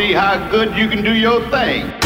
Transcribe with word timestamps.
see 0.00 0.14
how 0.14 0.48
good 0.48 0.74
you 0.78 0.88
can 0.88 1.04
do 1.04 1.14
your 1.14 1.46
thing. 1.50 1.99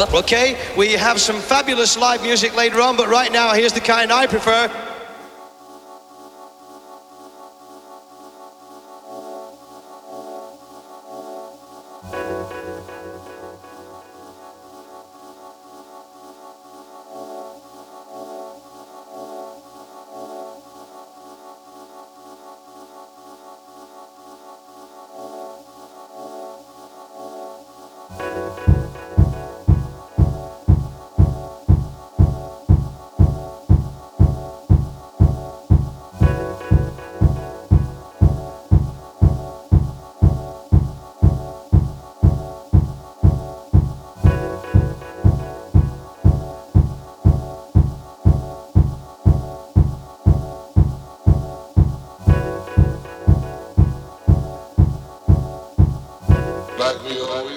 Okay, 0.00 0.56
we 0.76 0.92
have 0.92 1.20
some 1.20 1.40
fabulous 1.40 1.96
live 1.96 2.22
music 2.22 2.54
later 2.54 2.80
on, 2.80 2.96
but 2.96 3.08
right 3.08 3.32
now, 3.32 3.52
here's 3.52 3.72
the 3.72 3.80
kind 3.80 4.12
I 4.12 4.28
prefer. 4.28 4.87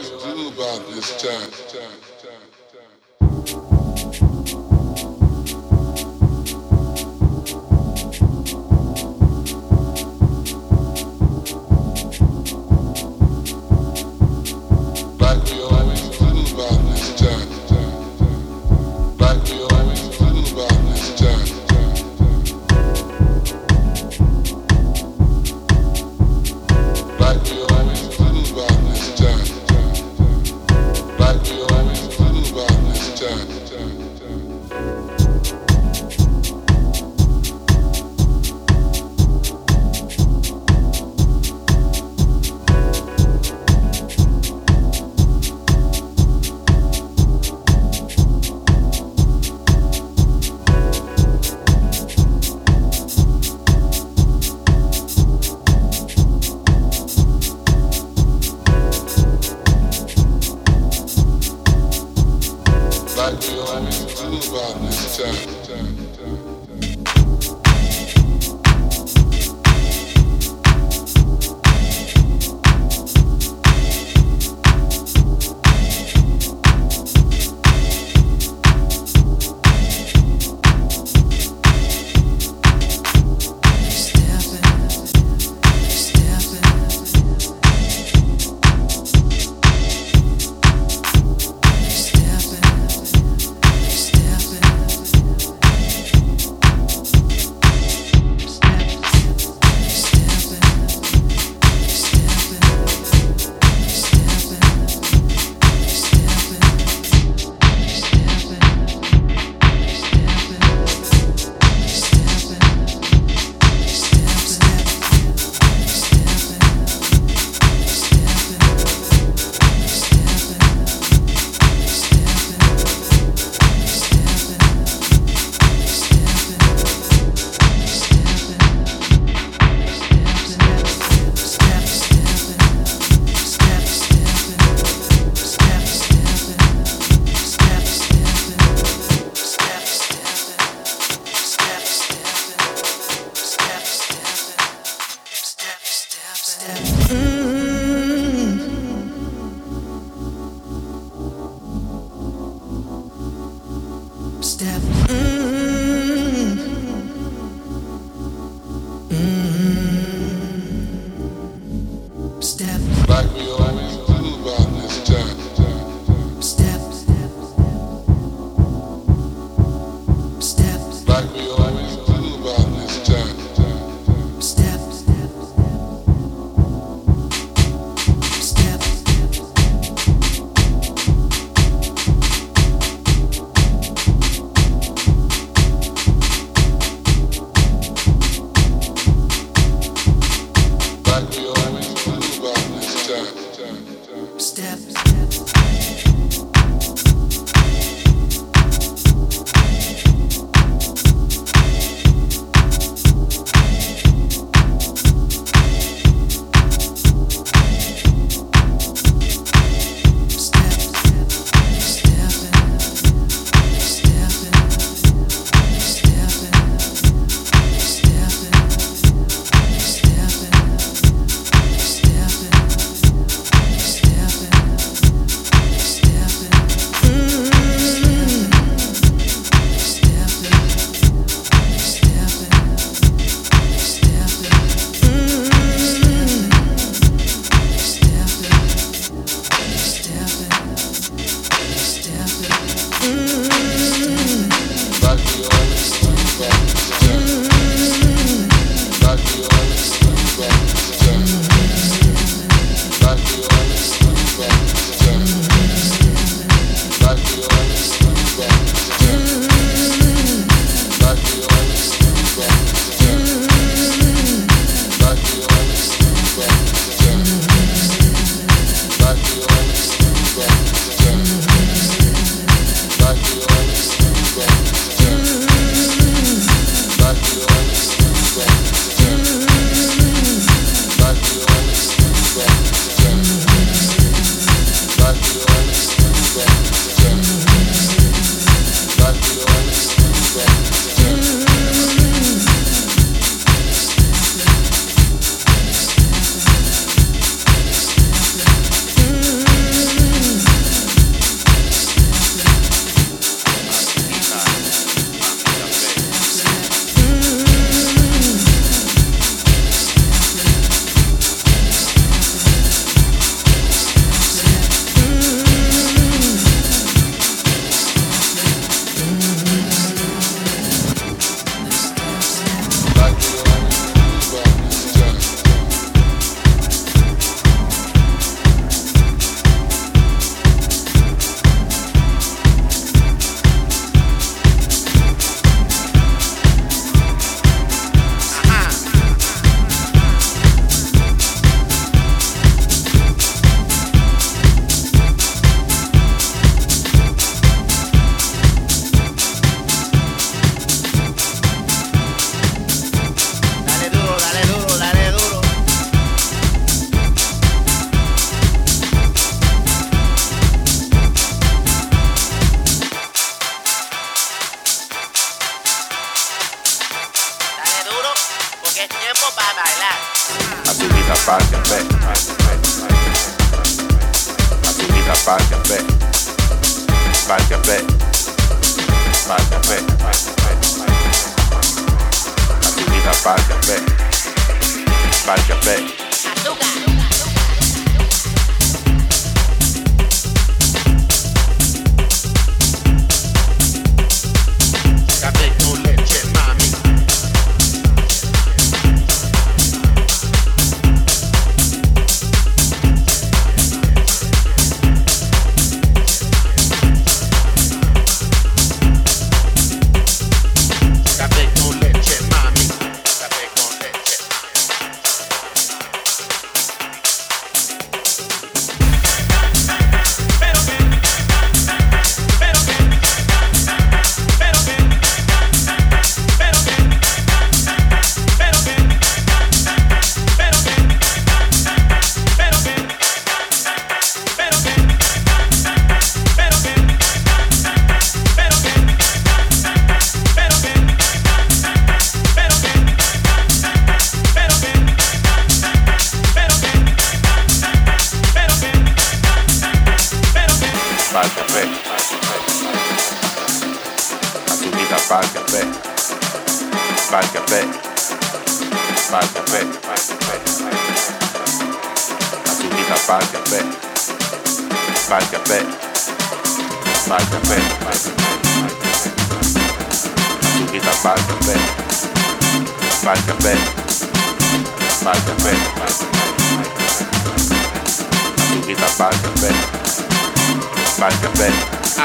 Do 0.10 0.48
about 0.50 0.88
this 0.90 1.22
time. 1.22 2.31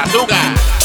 Azúcar. 0.03 0.76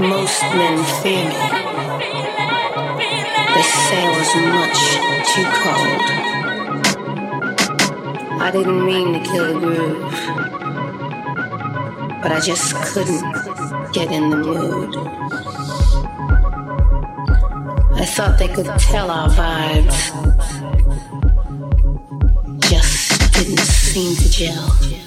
most 0.00 0.42
men 0.54 0.84
fear 1.02 1.24
me. 1.24 1.34
They 3.54 3.62
say 3.62 4.00
I 4.02 4.10
was 4.18 4.32
much 4.58 4.80
too 5.32 5.48
cold. 5.62 6.02
I 8.40 8.50
didn't 8.50 8.84
mean 8.84 9.12
to 9.14 9.20
kill 9.30 9.46
the 9.52 9.58
groove, 9.60 10.12
but 12.22 12.30
I 12.32 12.40
just 12.40 12.74
couldn't 12.74 13.22
get 13.92 14.10
in 14.10 14.30
the 14.30 14.36
mood. 14.36 14.96
I 17.94 18.04
thought 18.04 18.38
they 18.38 18.48
could 18.48 18.70
tell 18.78 19.10
our 19.10 19.28
vibes, 19.28 19.98
just 22.68 23.32
didn't 23.34 23.58
seem 23.60 24.16
to 24.16 24.30
gel. 24.30 25.01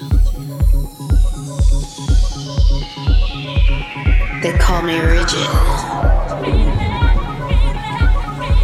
They 4.46 4.56
call 4.58 4.80
me 4.80 4.96
rigid, 5.00 5.48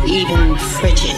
even 0.07 0.57
frigid. 0.57 1.17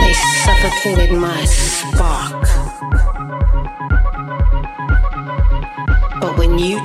They 0.00 0.12
suffocated 0.42 1.12
my 1.16 1.44
spark. 1.44 2.42
But 6.20 6.36
when 6.36 6.58
you 6.58 6.84